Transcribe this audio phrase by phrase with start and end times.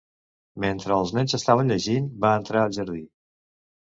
[0.63, 3.03] Mentre els nens estaven llegint, va entrar al jardí.